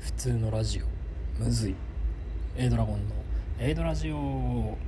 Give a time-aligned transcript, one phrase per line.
[0.00, 1.42] 普通のラジオ。
[1.42, 1.74] むずい。
[2.56, 3.14] A ドラゴンの。
[3.58, 4.78] A ドラジオ。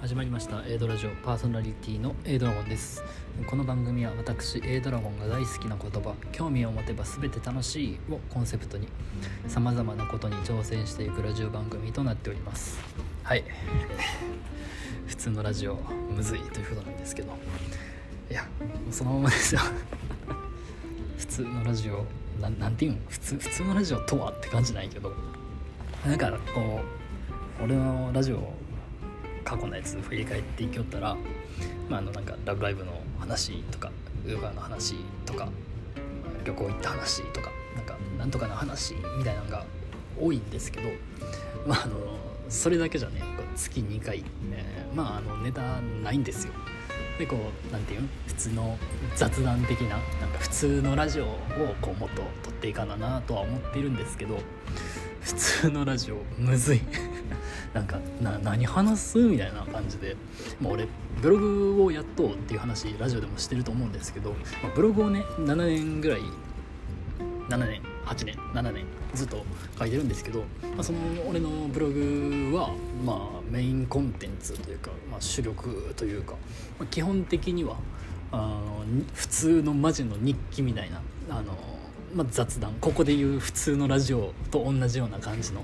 [0.00, 0.62] 始まりました。
[0.66, 1.10] A ドラジオ。
[1.24, 3.02] パーソナリティの A ドラゴンです。
[3.48, 6.14] この番組は私 A ドラゴンが大好きな言葉。
[6.30, 7.98] 興味を持てば全て楽しい。
[8.08, 8.86] をコンセプトに
[9.48, 12.78] さまざまなことに挑戦していくラジオ番組となっております。
[13.24, 13.44] はい。
[15.06, 15.76] 普通のラジオ。
[16.10, 17.32] むずいということなんですけど
[18.90, 19.60] そのままですよ
[21.18, 22.04] 普通のラジオ
[22.40, 23.00] ななんていうん？
[23.08, 25.12] 普通普通のラジオとはって感じないけど
[26.04, 26.80] なんかこ
[27.60, 28.52] う俺のラジオ
[29.44, 31.16] 過去のやつ振り返っていきよったら、
[31.88, 33.90] まあ、あのなんか「ラブライブ!」の話とか
[34.24, 35.48] ウーバーの話とか
[36.44, 39.64] 旅行行った話とかなんかなんとかの話みたいなのが
[40.18, 40.88] 多いんですけど
[41.66, 41.96] まああの
[42.48, 43.22] それだけじゃね
[43.54, 46.52] 月2回、え、まああのネタないんですよ。
[47.20, 48.78] でこうなんていう普通の
[49.14, 51.38] 雑談的ななんか普通のラジオを
[51.82, 54.38] こうもっと撮っていかななとは思っているんですけど
[55.20, 56.80] 普通のラジオむずい。
[57.74, 60.16] なんかな何話すみたいな感じで、
[60.60, 60.88] まあ、俺
[61.22, 64.30] ブログをやっとうっていう話ラジオでもしてると思うんですけど、
[64.62, 66.20] まあ、ブログをね7年ぐらい
[67.48, 68.84] 7年8年7年
[69.14, 69.44] ずっと
[69.78, 70.98] 書いてるんですけど、まあ、その
[71.28, 72.70] 俺のブログは
[73.04, 76.32] まあメインコンテンツというか、まあ、主力というか、
[76.78, 77.76] まあ、基本的には
[78.32, 78.84] あの
[79.14, 81.52] 普通のマジの日記みたいなあの、
[82.14, 82.74] まあ、雑談。
[82.80, 85.62] ここでいう普通のラジオと同じような感じの、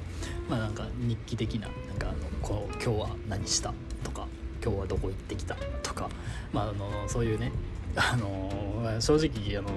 [0.48, 4.26] まあ、なんか日記的ななんかあのこう今日は何したとか
[4.62, 6.08] 今日はどこ行ってきたとか、
[6.52, 7.52] まあ、あのそういうね
[7.94, 9.68] あの正直あの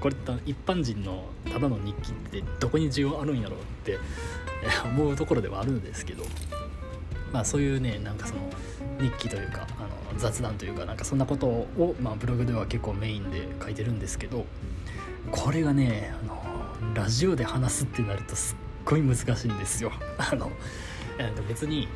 [0.00, 3.98] これ一般人のただの日記ってどこに需要あるんやろうって
[4.84, 6.24] 思うところではあるんですけど
[7.32, 8.40] まあそういうねなんかその
[8.98, 14.46] 日記というかあの雑談というかなんかそんなことを、まあ、ブログでは結構メインで書いてるんですけど
[15.30, 19.92] これがねあのラジオで話すってなるとすっごい難しいんですよ。
[20.18, 20.50] あの
[21.48, 21.88] 別に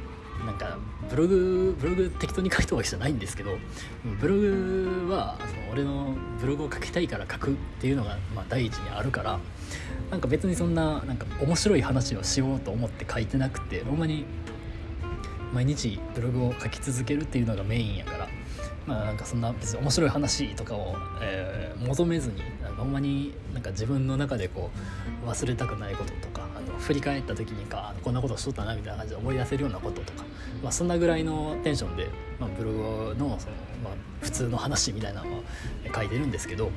[0.45, 0.79] なんか
[1.09, 3.57] ブログブログ適当に書いたわけじゃないんですけど
[4.21, 9.39] ブログはその俺のブログを書きたいから書くっていうのがまあ第一にあるから
[10.11, 14.25] なんか別にそんななんか面白い話をしようと思って書いてなくてほんまに
[15.53, 18.29] 毎日ブログを書き続けるっていうのがメインやから
[18.87, 22.43] まあなんかそんな別に面白い話とかを、えー、求めずに
[22.77, 24.71] ほんまになんか自分の中でこ
[25.25, 26.34] う忘れたくないこととか
[26.79, 30.25] 振り返った時にかこんなことしとったなみたいな感じで思い出せるようなこととか、
[30.63, 32.09] まあ、そんなぐらいのテンションで、
[32.39, 32.79] まあ、ブログ
[33.17, 35.43] のその、まあ、普通の話みたいなのを
[35.95, 36.71] 書いてるんですけど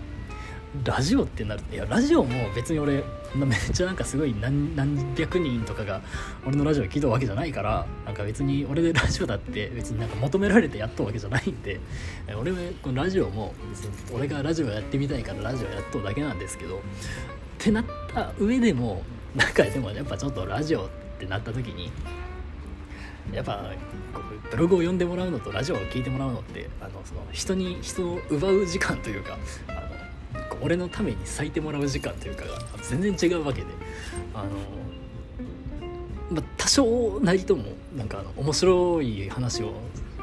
[0.83, 3.03] ラジオってなるいやラジオも別に俺
[3.35, 6.01] めっちゃなんかすごい何何百人とかが
[6.45, 11.79] 俺のラジオ聞いたわけじゃないからなんか別に俺でラジオだって別になんか求められてやっとうわけじゃないんで
[12.37, 16.79] 俺はこのラジオも別に俺がラジオやってみたいからラジオやっとうだけなんですけどっ
[17.57, 19.03] てなった上でも
[19.37, 20.89] なんかでもやっぱちょっとラジオっ
[21.19, 21.91] てなった時に
[23.31, 23.71] やっぱ
[24.49, 29.37] ブログを読んでもらうのとラジオを聴いてもらうのってあのその人に人を奪う時間というか
[29.67, 33.67] あの俺のために咲いてもらう時間というかが全然違うわけで
[34.33, 34.49] あの、
[36.31, 37.65] まあ、多少なりとも
[37.95, 39.73] なんかあの面白い話を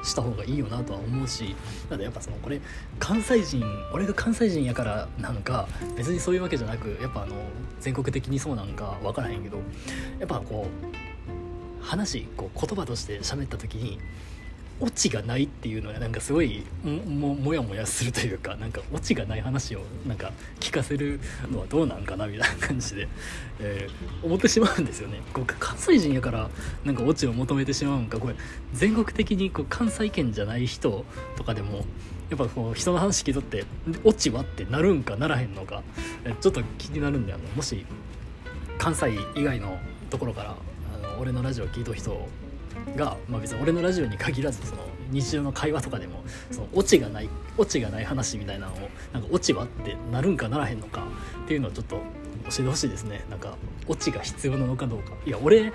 [0.05, 1.57] した方がいいよなとは思うし
[1.89, 2.61] だってやっぱそのこれ
[2.99, 5.67] 関西人俺が関西人やからなのか
[5.97, 7.35] 別にそういうわけじゃなくやっぱあの
[7.81, 9.59] 全国的にそうなんか分からへんけど
[10.19, 13.99] やっぱこう話こう言葉として喋った時に
[14.81, 21.21] オチがないっていうのはなんかすごいももやもやするというかなんかオチがない話をなんか聞かせる
[21.51, 23.09] のはどうなんかなみたいな感じで、
[23.61, 25.21] えー、思ってしまうんですよね。
[25.33, 26.51] こう関西人やから
[26.85, 28.35] なんかオチを求めてしまうんかこれ
[28.73, 31.05] 全国的にこう関西圏じゃない人
[31.37, 31.85] とかでも
[32.31, 33.65] やっぱこう人の話聞いとって
[34.03, 35.83] オチはってなるんかならへんのか
[36.41, 37.85] ちょっと気になるんであのもし
[38.79, 39.79] 関西以外の
[40.11, 40.57] ところから
[40.95, 42.29] あの俺のラジオ聞いとる人
[42.97, 48.79] が、まあ、別に俺のラジオに限らずその日常の会話とかでもそのオチがないオチがない話みたいなのを
[49.13, 51.07] なんかオチはってなるんかならへんのか
[51.45, 52.03] っていうのをちょっと教
[52.51, 53.57] えてほしいですねなんか
[53.87, 55.73] オチが必要なのかどうかいや俺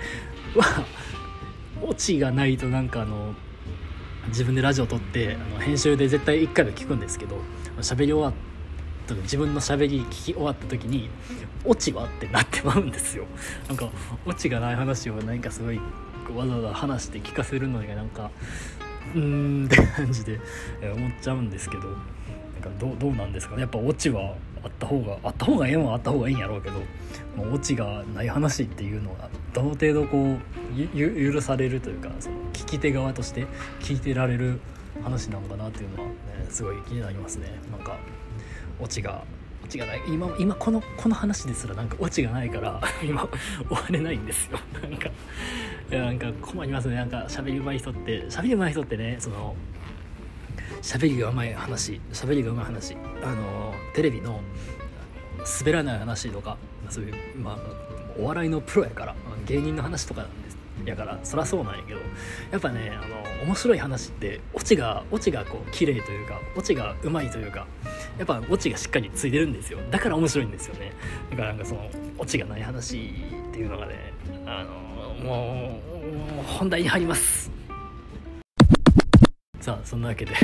[0.56, 0.84] は
[1.82, 3.34] オチがないとなんかあの
[4.28, 7.36] 自分でラジオ撮ってあの編集で絶対1回は聞くんですけど
[7.78, 8.32] 喋り終わっ
[9.06, 11.08] た自分の喋り聞き終わった時に
[11.64, 13.26] オチはってなってまうんですよ。
[13.68, 13.90] なんか
[14.24, 15.80] オチがない話を何かすごい
[16.36, 18.30] わざわざ話して聞かせるのがなんか
[19.14, 20.40] うーんって感じで
[20.94, 23.62] 思っちゃうんですけどなんかどどうなんですかね。
[23.62, 26.76] やっぱオチはあった方があった方がええもんあった方がいいんやろうけど
[27.36, 30.36] もうオチがない話っていうのはどの程度こ
[30.76, 33.46] う許されるというかその聞き手側として
[33.80, 34.60] 聞いてられる
[35.02, 36.14] 話なのかなっていうのは、ね、
[36.50, 37.48] すごい気になりますね。
[37.70, 37.96] なんか
[38.78, 39.24] オチが
[39.64, 40.02] オチがない。
[40.08, 43.28] 今今このこの話ですらなんかオチがないから 今
[43.68, 44.58] 終われないんですよ。
[44.82, 45.10] なんか
[45.90, 46.94] いやなんか困りますね。
[46.94, 49.56] なんか喋り上手い人って喋り上手い人ってねその
[50.82, 52.96] 喋りがうまい話喋りがうまい話。
[53.24, 54.40] あのテレビの
[55.60, 56.56] 滑らない話とか
[56.90, 57.58] そういうまあ
[58.16, 59.16] お笑いのプロやから
[59.46, 60.58] 芸人の話とかなんです。
[60.84, 62.00] やからそりゃそうなんやけど
[62.50, 67.66] やっぱねあの面白い話ってオチがオチがこう綺麗というかオチがうまいというか
[68.20, 69.78] やっぱオチがしっかりついてるんですよ。
[69.90, 70.92] だから面白いんですよね。
[71.30, 71.88] だからなんかその
[72.18, 73.14] オチがない話
[73.50, 74.12] っていうのがね
[74.44, 75.80] あのも
[76.42, 77.50] う本題に入ります。
[79.58, 80.34] さあそんなわけで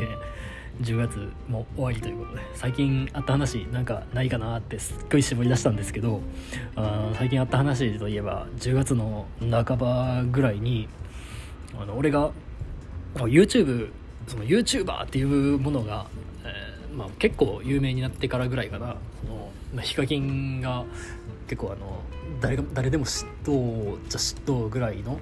[0.80, 6.22] 10月も終わりということで最近あった話なんかないかなってすっごい絞り出したんですけど
[6.76, 10.88] あ最近あった話といえば10月の半ばぐらいに
[11.78, 12.30] あの俺が
[13.16, 13.90] YouTube
[14.28, 16.06] その YouTuber っていうものが、
[16.98, 18.96] まあ、結構有名になってからぐらいかな。
[19.22, 20.84] その、まあ、ヒカキンが
[21.46, 22.02] 結構あの
[22.40, 25.18] 誰が誰でも嫉妬じゃ嫉妬ぐらいの、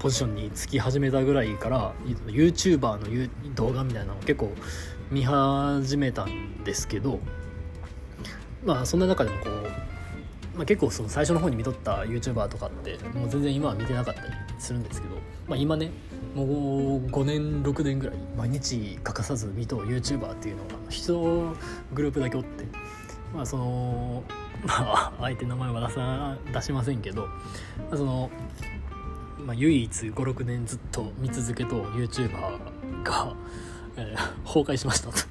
[0.00, 1.94] ポジションにつき始めたぐらいから
[2.26, 4.52] YouTuber の動画みたいなのを結構
[5.10, 7.20] 見始めたんですけど
[8.64, 9.52] まあそんな中でもこう、
[10.56, 15.16] まあ、結構その最初の方に見とった YouTuber とかってもう全然今は見てなかったりするんですけど、
[15.46, 15.90] まあ、今ね
[16.34, 21.12] もう5年6年ぐらい毎日欠かさず見と YouTuber っていうのが一
[21.92, 22.64] グループだけおって
[23.34, 24.22] まあその
[24.66, 27.28] まあ相手名前は出さ出しませんけど、ま
[27.92, 28.30] あ、その、
[29.38, 32.30] まあ、唯一56年ずっと見続けと YouTuber
[33.02, 33.34] が、
[33.98, 35.18] えー、崩壊しましたと。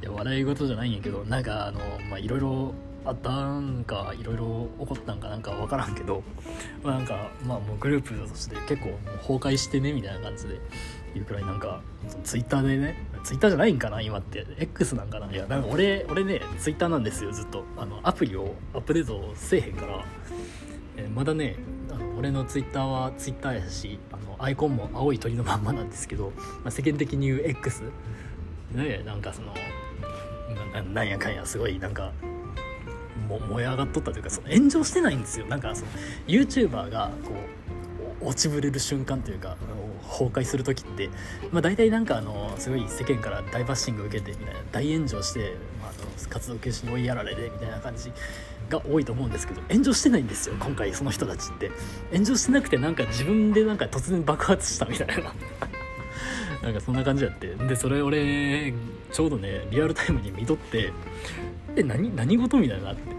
[0.00, 2.74] いや笑い事じゃないんやけどなんかあのまあいろいろ
[3.08, 6.22] あったんかいろいろ起こったんかなんか分からんけど、
[6.82, 10.60] まあ、なんかまあもうグループとして結構もう崩壊してねみたいな感じで
[11.14, 11.80] いうくらいなんか
[12.22, 14.46] ツイッターでねツイッターじゃないんかな今って。
[14.58, 15.32] X なんかな。
[15.32, 17.64] いやなんか俺俺ねツイッターなんですよずっと。
[17.78, 20.04] あのアプリをアップデートせえへんから、
[20.98, 21.56] えー、まだね
[21.90, 26.32] あの俺のツイッターはツイッターやしあのアイコンも青い鳥のまんまなんですけど、
[26.62, 27.84] まあ、世間的に言う X
[28.72, 29.54] ねなんかその
[30.92, 32.12] なんやかんやすごいなんか
[33.26, 35.46] も燃え上がっとったというかその炎上してないんですよ。
[35.46, 35.90] なんかその
[36.26, 37.32] YouTuber がこ
[38.22, 39.56] う落ちぶれる瞬間というか
[40.08, 41.08] 崩壊する時って、
[41.52, 48.10] まあ、大体なんかあのすごい世間から大バッシング受けてみたいな大炎上して、まあ、あの活動休止に追いやられてみたいな感じ
[48.68, 51.70] が多いと思うんですけど炎上してないんですよ今回その人たちって。
[52.12, 55.32] 炎上してなくてなんか自分でなんか突然爆発したみたいな。
[56.62, 57.54] なんかそんな感じやって。
[57.54, 58.74] でそれ俺
[59.12, 60.92] ちょうどねリアルタイムに見とって
[61.78, 63.18] え何何事みたいなって。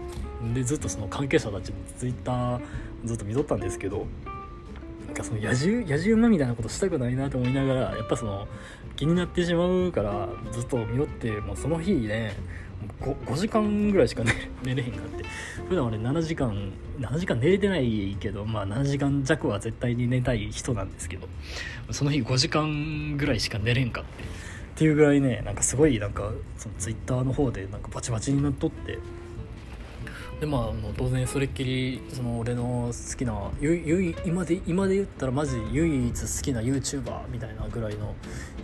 [0.54, 2.60] でずっとその関係者たちのツイッター
[3.04, 4.06] ずっと見とったんですけど
[5.06, 8.48] なんかその野獣野獣馬みたいなことしたくないなと思いながらやっぱその
[8.96, 12.36] 気になってしまうからずっと見よってもうその日ね
[13.02, 14.32] 5, 5時間ぐらいしか寝
[14.64, 15.24] 寝れへんかって。
[15.68, 21.28] 普段俺7時間7時間寝れてないけどまあ7時間弱は絶対に寝たい人なんですけど
[21.90, 24.49] その日5時間ぐらいしか寝れんかって。
[24.80, 28.98] っていうぐらいねなんかすごいなんかそのツイッターの方でなんかバチバチになっとって。
[30.40, 38.14] でまあもう当然それっきりその俺の好きなゆ今で今で言ったらマジ唯一好きな YouTuber みたいなぐらいの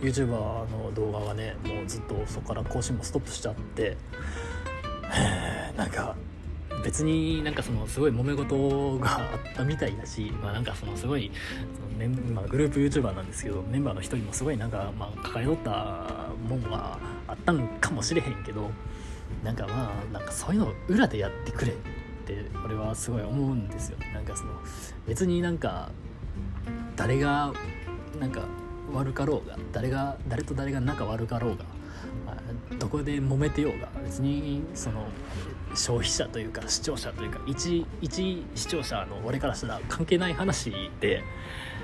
[0.01, 0.27] YouTuber
[0.71, 3.95] の動画がねもうずっとそこから更新もストップしちゃって。
[5.77, 6.15] なんか
[6.87, 11.29] 別になんかそのすごい揉め事があったみたいだし、まあ、なんかそのすごい
[11.75, 18.71] そのメン、まあ、グループ YouTuber なんですけどメンバーの一人もすごいなんか、まあ、抱えとったもんがあったんかもしれへんけど
[19.43, 21.75] なんかまあなんかそういうのを裏でやってくれっ
[22.25, 23.97] て俺はすごい思うんですよ。
[24.13, 24.53] なんかその
[25.05, 25.89] 別になんか
[26.95, 27.51] 誰が
[28.17, 28.45] なんか
[28.93, 31.65] 悪かろうが誰が誰と誰が仲悪かろうが、
[32.79, 35.05] どこで揉めてようが別にその
[35.77, 41.23] 消費者というか視聴者というか一一視聴者の俺からしたら関係ない話で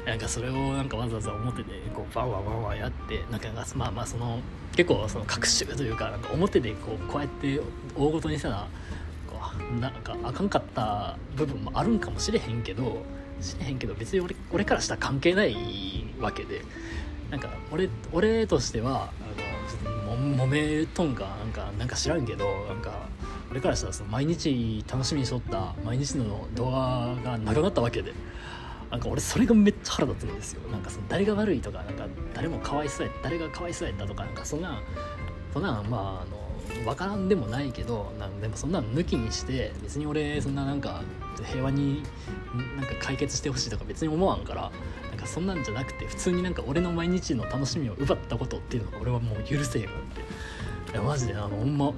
[0.05, 4.39] なんかそれをなんかわざわざ表でこうバンバンバンバンやってなんかまあまあその
[4.75, 7.61] 結構その学習というかなんか表でこうこうやって
[7.95, 8.67] 大ごとにしたら
[9.27, 9.37] こ
[9.77, 13.03] うなんかあかんかった部分もあるんかもしれへんけど
[13.39, 15.55] しれへんけど別に俺俺からしたら関係ない
[16.19, 16.61] わけで
[17.29, 19.11] なんか俺俺としては
[19.85, 23.07] あのも揉めとんかなんかなんか知らんけどなんか
[23.51, 28.13] 俺からしたらその毎日楽しみにしとった毎日の動画がなくなったわけで。
[28.93, 34.79] なんか俺それがめっちゃ腹立つんですよなんかその誰が悪いとかなんか誰もかわいそうや誰がかわいそうやったとかなんかそんな
[35.51, 41.01] そんなまああの分からんでもないけどなんでもそんなの抜きにして別に俺そんななんか
[41.43, 42.03] 平和に
[42.77, 44.71] なんか解決してほしいとか別に思わんから
[45.09, 51.91] なんかそんなんじゃなくて普通になんか俺の毎日の楽しみを奪ったことっていうのが俺はもう許せへんっていやマジであのほんま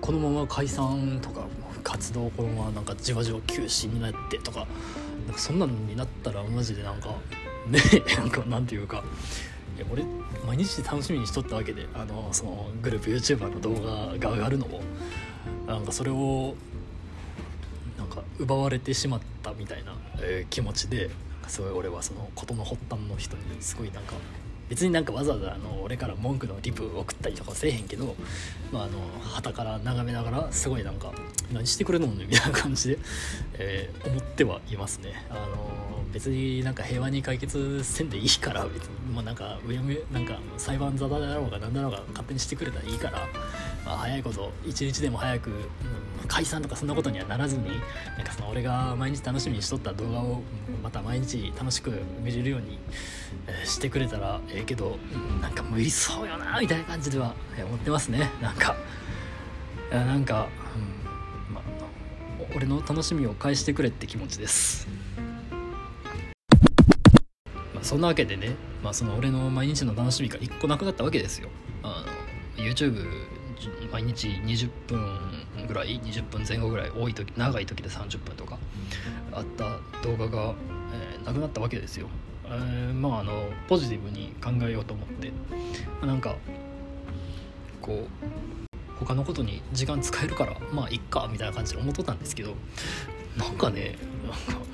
[0.00, 1.46] このまま解散とか
[1.82, 4.66] 活動このままなんかじわじわ休止になってとか
[5.26, 7.14] なんかそんなんになったらマジでなんか
[7.68, 7.80] ね
[8.16, 9.04] なんかなんていうか
[9.76, 10.04] いや俺
[10.46, 14.80] 毎日楽しみにしとったわけであのそのグループ YouTuber の動画が上がるのを
[15.66, 16.54] なんかそれを
[17.96, 21.10] なんか奪われてしまったみたいな、え気持ちで
[21.48, 24.14] すごい俺はその事の発端の人にすごいなんか
[24.70, 28.14] 別になんかわざわざあの俺から文句のリプ送ったりとかせえへんけど
[28.72, 31.12] まああの旗から眺めながらすごいなんか
[31.52, 32.98] 何してくれるのみたいな感じで、
[33.58, 35.26] えー思ってはいますね。
[35.28, 43.28] あの別になんか平和に解決せんでいいから別にもうなんかうやむなんか裁判沙汰だろうが何だろうが勝手にしてくれたらいいから、
[43.90, 45.56] まあ、早いこと一日でも早く、うん
[46.28, 47.64] 解散とかそんなことにはならずに
[48.16, 50.42] なんかその俺が毎日楽しみにしとった動画を
[50.80, 52.78] また毎日楽しく見れるように、
[53.48, 58.76] えーしてくれたらええけど、うんなんか無理そうよなみたいな感じではえー思ってますねなんか
[59.90, 60.46] いやなんか、
[61.48, 61.64] うんまあ、
[62.54, 64.86] 俺の楽しみを返してくれって気持ちです。
[67.74, 68.54] まあ、そんなわけでね、
[68.84, 71.48] まあ、その俺の毎日の楽しみが1個なくなったわけですよ。
[71.82, 72.04] あ
[72.56, 73.39] の YouTube
[73.92, 75.18] 毎日20分
[75.66, 78.58] ぐらい20分前後ぐらい多い時長い時で30分とか
[79.32, 80.54] あった動画が、
[80.92, 82.08] えーなくなったわけですよ。
[82.46, 85.32] えーまああのポジティブに考えようと思って、
[86.00, 86.36] まなんか
[87.82, 92.54] こう他のことに時間使えるからまあいっかみたいな感じで思っとったんですけど
[93.36, 94.64] なんかねなんか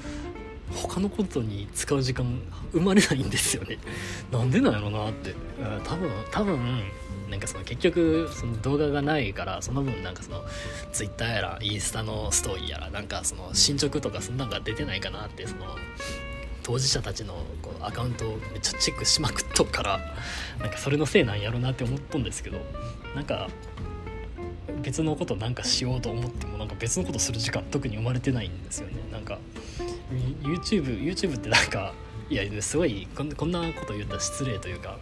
[0.72, 2.40] 他のことに使う時間
[2.72, 3.78] 生まれないんですよね。
[4.32, 5.34] なんでなんやろなって。
[5.84, 6.82] 多分多分
[7.30, 10.44] なんかその結局その動画がないからその分なんかその
[10.92, 15.76] ツイッターやらインスタのストーリーやらなんかその進捗とかそんなんが出てないかなってその
[16.62, 20.00] 当事者たちのこうアカウントをめっちゃチェックしまくっとくから
[20.58, 22.58] なんかそれのせいなんやろなって思っとんですけど
[23.14, 23.48] なんか
[24.82, 28.94] 別のことなんかしようと思ってもなんか別のことする時間特に生まれてないんですよね。
[29.10, 29.38] なんか
[30.42, 31.92] YouTube, YouTube ってなんか
[32.28, 34.98] いやすごいこんこんなこと言ったら失礼というか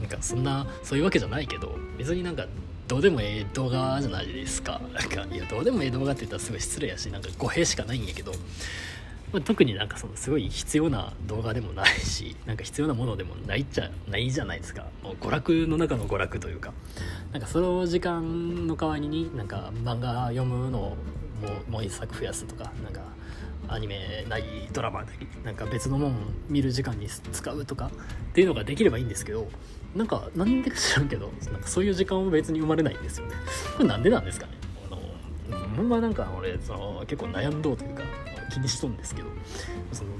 [0.00, 2.46] なんかそんなそういうわけじゃないけど別になんか
[2.88, 4.80] どうでもええ動画じゃないですか。
[4.94, 8.32] なんかいやどうでもええ動画って言ったらすごい失礼やしなんか語弊しかないんやけど、
[9.32, 14.86] まあ、特になんかそのすごい必要な動画でもないしなんか必要なものでもないっちゃないじゃないですか。
[15.02, 16.72] もう娯楽の中の娯楽というか。
[17.32, 20.96] なんかその時間の代わりになんか漫画読むのをも
[21.68, 23.00] うもう一作増やすとかなんか
[23.68, 26.14] アニメなりドラマなりなんか別のもん
[26.48, 27.90] 見る時間に使うとかっ
[28.32, 29.48] ていうのができればいいんですけど
[29.94, 33.34] なんかなんでか知らんけどなんかそういう時間も別に生まれないんですよね。
[33.76, 34.52] これなんでなんですかね？
[34.90, 34.94] あ
[35.54, 38.02] のほんまなんか俺その結構悩んどうというか
[38.52, 39.28] 気にしとんですけど
[39.92, 40.10] その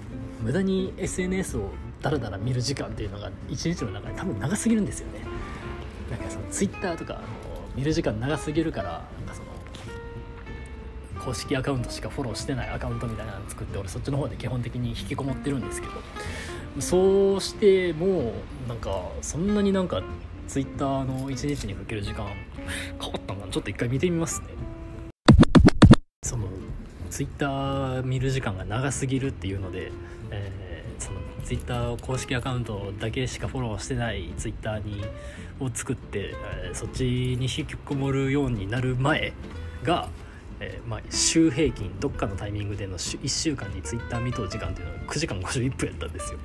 [0.43, 5.21] 無駄に SNS をダラダラ見る時間っていうのが一日の中で多分長すぎるんですよね。
[6.11, 7.27] なんかその Twitter とかあの
[7.75, 9.05] 見る時間長すぎるから
[11.27, 15.93] 公式アカウントしかフォローしてないアカウントみたいなの作って俺そっちの方で基本的に引きこもってるんですけど
[16.81, 18.33] そうしても
[18.69, 20.03] なんかそんなになんか
[20.47, 22.27] Twitter の1日にかける時間
[23.01, 23.53] 変わったんかな。
[23.53, 24.47] ちょっと一回見てみますね。
[26.23, 26.47] その
[27.11, 29.91] Twitter 見る時間が長すぎるっていうので、
[30.31, 30.67] えー
[31.03, 35.05] その Twitter 公式アカウントだけしかフォローしてない Twitter に
[35.61, 39.33] を作って、えーそっちに引きこもるようになる前
[39.83, 40.09] が、
[40.61, 46.39] えーまあ、週平均どっかのタイミングでの1週間に Twitter 見とる時間っていうのが9時間51分やったんですよ。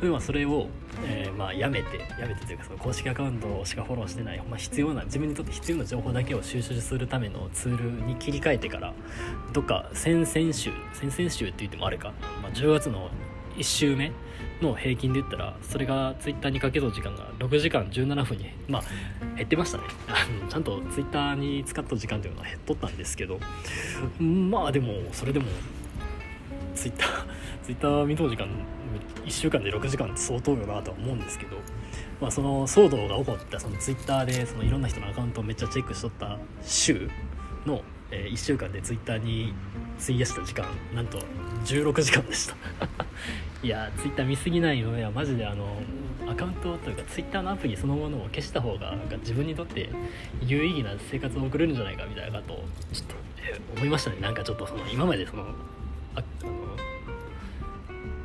[0.00, 0.68] で、まあ、それを、
[1.06, 8.92] えーまあ、やめてやめてというかその公式アカウントしかフォローしてない、まあ、必要な自分にとって必要な情報だけを収集するためのツールに切り替えてから
[9.52, 13.10] どっか先々週先々週って言ってもあれか、まあ、10月の
[13.56, 14.12] 1週目
[14.60, 18.82] の平均で言ったらそれがツイッターにかけた時間が6時間17分にまあ
[19.36, 19.84] 減ってましたね。
[20.48, 23.40] ちゃんとツイッターに使った時間というのは減っとったんですけど
[24.20, 25.46] まあでもそれでも
[26.74, 27.08] ツイッター
[27.62, 28.48] ツイッター見とる時間
[29.24, 31.56] 1週間で6時間って相当よなとは思うんですけど、
[32.20, 37.08] まあ、その騒動が起こったそのツイッターでそのいろんな人のアカウントをめっちゃチェックしとった週
[37.66, 37.82] の、
[38.12, 39.52] え1週間でツイッターに
[40.00, 41.18] 費やした時間なんと
[41.64, 42.56] 16時間でした。
[43.62, 45.82] いやツイッター見すぎないのいやマジであの
[46.28, 49.88] アカウントというかツイッターのアプリそのものを消した方がなんか自分にとって
[50.40, 54.16] 有意義な生活を送れるんじゃないかみたいなことをちょっと、えー思いましたね。
[54.20, 55.42] なんかちょっとその今までその
[56.14, 56.52] ああの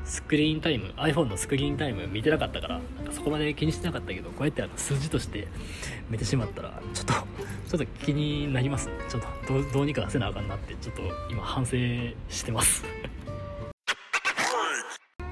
[0.07, 5.47] スクリーンタイム iPhone のスクリーンタイム見てなかったからなんかそこまで気にしてなかったけどこうやってあの数字として
[6.09, 8.89] 見てしまったらちょっとちょっと気になります。
[9.09, 11.75] ちょっとどうにかせなあかんなってちょっと今反省
[12.29, 12.85] してます。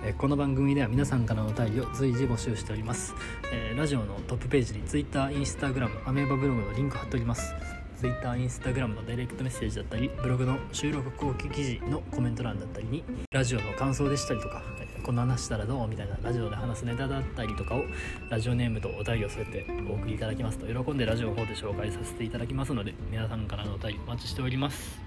[0.04, 3.16] えこの番組では皆さんからのお便りを随時募集しております、
[3.52, 7.56] えーラジオのトップページに Twitter、Instagram、アメーバブログのリンク貼っております。
[7.96, 14.62] Twitter、Instagram のダイレクトメッセージだったりブログの収録後期記事のコメント欄だったりにラジオの感想でしたりとか
[15.04, 17.84] こんな話したらどうみたいなラジオで話すネタだったりとかを
[18.30, 25.00] ラジオネームとお便りを添えてお送りいただきますと喜んでラジオの方で紹介させていただきますので皆さんからのお便りお待ちしております。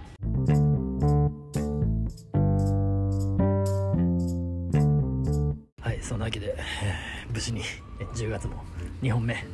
[5.80, 7.62] はいそんなわけで、えー無事に
[8.14, 8.64] 10月も
[9.02, 9.44] 2本目、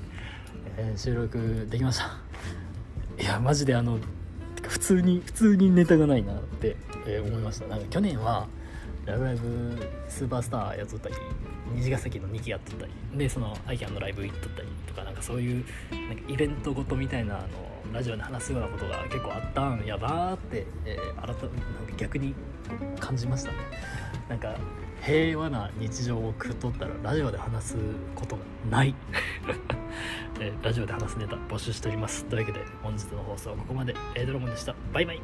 [0.76, 2.23] えー収録できました。
[3.24, 3.98] いやマジであの
[4.60, 6.76] 普通に普通にネタがないなって、
[7.06, 7.66] えー思いました。
[7.68, 8.46] なんか去年は
[9.06, 9.78] 「ラブライブ
[10.10, 11.14] スーパースター」やっとったり
[11.74, 22.34] 虹ヶ崎の2期やっとったりでそのアイキャンのライブ行っとったりとかなんかそういうなんかイベントごとみたいなあのラジオで話すようなことが結構あったんやなーって、えー改めなんか逆に
[23.00, 23.56] 感じましたね。
[24.28, 24.54] なんか
[25.04, 27.76] 平和な日常を送っとったらラジオで話す
[28.14, 28.94] ことがない、
[30.40, 32.24] えーラジオで話すネタ募集しております。
[32.24, 33.94] というわけで本日の放送はここまで。
[34.14, 34.74] エイドロモンでした。
[34.94, 35.20] バイバイ